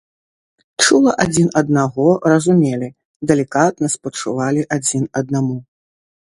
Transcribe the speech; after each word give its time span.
Чула 0.85 1.11
адзін 1.25 1.51
аднаго 1.61 2.07
разумелі, 2.33 2.89
далікатна 3.33 3.91
спачувалі 3.97 4.65
адзін 4.79 5.03
аднаму. 5.23 5.61